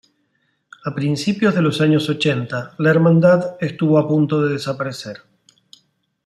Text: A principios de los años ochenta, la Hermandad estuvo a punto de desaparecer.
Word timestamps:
A 0.87 0.95
principios 0.95 1.53
de 1.53 1.61
los 1.61 1.79
años 1.79 2.09
ochenta, 2.09 2.73
la 2.79 2.89
Hermandad 2.89 3.57
estuvo 3.59 3.99
a 3.99 4.07
punto 4.07 4.41
de 4.41 4.53
desaparecer. 4.53 5.17